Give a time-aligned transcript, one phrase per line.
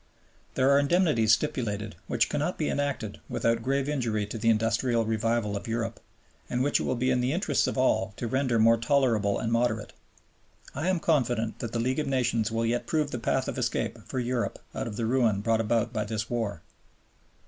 [0.55, 5.55] There are indemnities stipulated which cannot be enacted without grave injury to the industrial revival
[5.55, 5.99] of Europe,
[6.49, 9.51] and which it will be in the interests of all to render more tolerable and
[9.51, 9.93] moderate....
[10.73, 13.99] I am confident that the League of Nations will yet prove the path of escape
[14.07, 16.63] for Europe out of the ruin brought about by this war."